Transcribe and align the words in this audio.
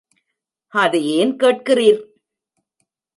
அதை 0.73 1.01
ஏன் 1.17 1.33
கேட்கிறீர்? 1.35 2.01